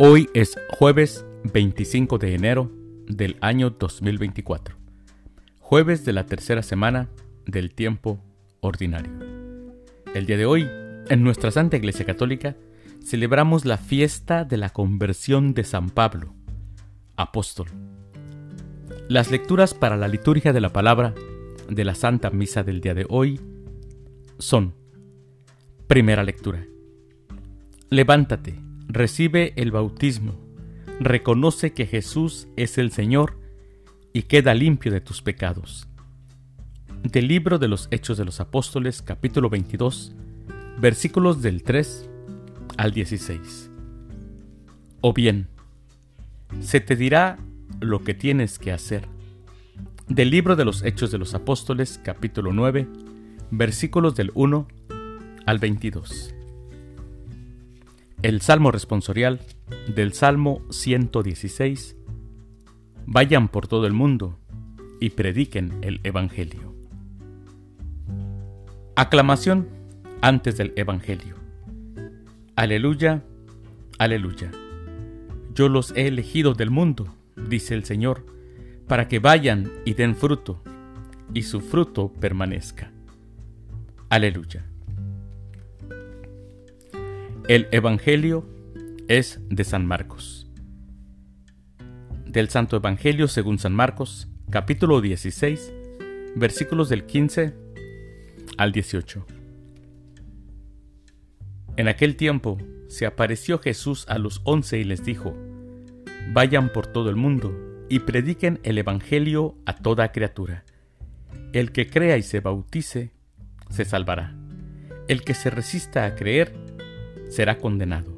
[0.00, 2.70] Hoy es jueves 25 de enero
[3.08, 4.76] del año 2024,
[5.58, 7.08] jueves de la tercera semana
[7.46, 8.22] del tiempo
[8.60, 9.10] ordinario.
[10.14, 10.68] El día de hoy,
[11.08, 12.54] en nuestra Santa Iglesia Católica,
[13.04, 16.32] celebramos la fiesta de la conversión de San Pablo,
[17.16, 17.66] apóstol.
[19.08, 21.12] Las lecturas para la liturgia de la palabra
[21.68, 23.40] de la Santa Misa del día de hoy
[24.38, 24.74] son,
[25.88, 26.64] primera lectura,
[27.90, 30.34] levántate recibe el bautismo,
[30.98, 33.38] reconoce que Jesús es el Señor
[34.12, 35.86] y queda limpio de tus pecados.
[37.02, 40.14] Del libro de los Hechos de los Apóstoles, capítulo 22,
[40.80, 42.08] versículos del 3
[42.76, 43.70] al 16.
[45.02, 45.48] O bien,
[46.60, 47.38] se te dirá
[47.80, 49.06] lo que tienes que hacer.
[50.08, 52.88] Del libro de los Hechos de los Apóstoles, capítulo 9,
[53.50, 54.66] versículos del 1
[55.46, 56.34] al 22.
[58.20, 59.38] El Salmo responsorial
[59.94, 61.96] del Salmo 116.
[63.06, 64.40] Vayan por todo el mundo
[64.98, 66.74] y prediquen el Evangelio.
[68.96, 69.68] Aclamación
[70.20, 71.36] antes del Evangelio.
[72.56, 73.22] Aleluya,
[74.00, 74.50] aleluya.
[75.54, 78.26] Yo los he elegido del mundo, dice el Señor,
[78.88, 80.60] para que vayan y den fruto,
[81.34, 82.90] y su fruto permanezca.
[84.08, 84.66] Aleluya.
[87.48, 88.46] El Evangelio
[89.08, 90.46] es de San Marcos.
[92.26, 95.72] Del Santo Evangelio según San Marcos, capítulo 16,
[96.36, 97.54] versículos del 15
[98.58, 99.26] al 18.
[101.78, 105.34] En aquel tiempo se apareció Jesús a los once y les dijo,
[106.34, 107.56] Vayan por todo el mundo
[107.88, 110.64] y prediquen el Evangelio a toda criatura.
[111.54, 113.12] El que crea y se bautice,
[113.70, 114.36] se salvará.
[115.08, 116.67] El que se resista a creer,
[117.28, 118.16] será condenado.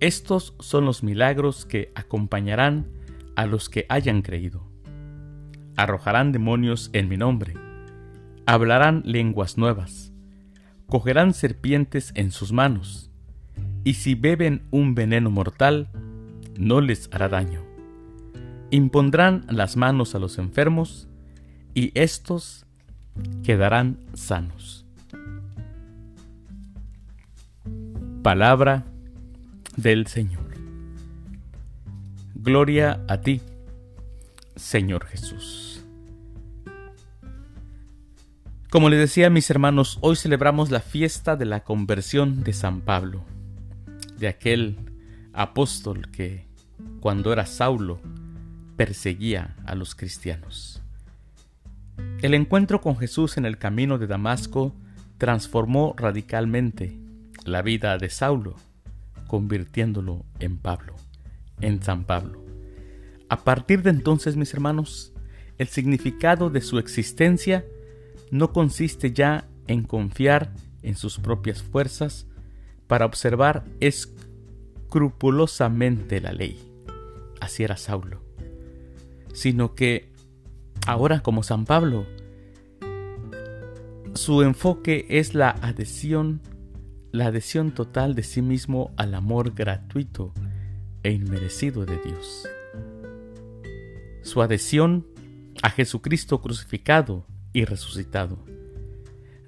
[0.00, 2.86] Estos son los milagros que acompañarán
[3.34, 4.66] a los que hayan creído.
[5.76, 7.54] Arrojarán demonios en mi nombre,
[8.46, 10.12] hablarán lenguas nuevas,
[10.88, 13.10] cogerán serpientes en sus manos,
[13.84, 15.88] y si beben un veneno mortal,
[16.58, 17.62] no les hará daño.
[18.70, 21.08] Impondrán las manos a los enfermos,
[21.74, 22.66] y éstos
[23.42, 24.85] quedarán sanos.
[28.26, 28.84] Palabra
[29.76, 30.48] del Señor.
[32.34, 33.40] Gloria a ti,
[34.56, 35.84] Señor Jesús.
[38.68, 43.22] Como les decía mis hermanos, hoy celebramos la fiesta de la conversión de San Pablo,
[44.18, 44.76] de aquel
[45.32, 46.48] apóstol que,
[46.98, 48.00] cuando era Saulo,
[48.76, 50.82] perseguía a los cristianos.
[52.22, 54.74] El encuentro con Jesús en el camino de Damasco
[55.16, 57.05] transformó radicalmente
[57.48, 58.54] la vida de Saulo,
[59.26, 60.94] convirtiéndolo en Pablo,
[61.60, 62.46] en San Pablo.
[63.28, 65.12] A partir de entonces, mis hermanos,
[65.58, 67.64] el significado de su existencia
[68.30, 70.52] no consiste ya en confiar
[70.82, 72.26] en sus propias fuerzas
[72.86, 76.62] para observar escrupulosamente la ley.
[77.40, 78.22] Así era Saulo.
[79.32, 80.12] Sino que
[80.86, 82.06] ahora como San Pablo,
[84.14, 86.40] su enfoque es la adhesión
[87.16, 90.34] la adhesión total de sí mismo al amor gratuito
[91.02, 92.46] e inmerecido de Dios.
[94.22, 95.06] Su adhesión
[95.62, 98.44] a Jesucristo crucificado y resucitado.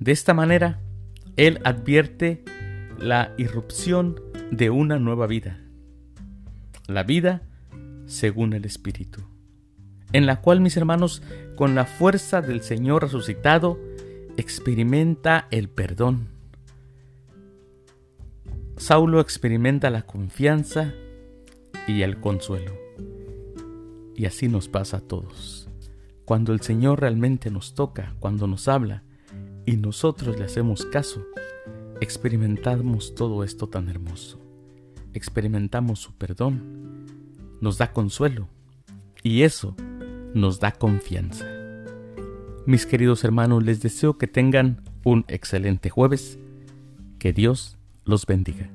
[0.00, 0.80] De esta manera,
[1.36, 2.42] Él advierte
[2.98, 4.18] la irrupción
[4.50, 5.60] de una nueva vida,
[6.86, 7.42] la vida
[8.06, 9.20] según el Espíritu,
[10.14, 11.22] en la cual mis hermanos,
[11.54, 13.78] con la fuerza del Señor resucitado,
[14.38, 16.37] experimenta el perdón
[18.78, 20.94] Saulo experimenta la confianza
[21.88, 22.72] y el consuelo.
[24.14, 25.68] Y así nos pasa a todos.
[26.24, 29.02] Cuando el Señor realmente nos toca, cuando nos habla
[29.66, 31.24] y nosotros le hacemos caso,
[32.00, 34.40] experimentamos todo esto tan hermoso.
[35.12, 37.06] Experimentamos su perdón,
[37.60, 38.48] nos da consuelo
[39.24, 39.74] y eso
[40.34, 41.46] nos da confianza.
[42.64, 46.38] Mis queridos hermanos, les deseo que tengan un excelente jueves.
[47.18, 47.77] Que Dios
[48.08, 48.70] los bendiga.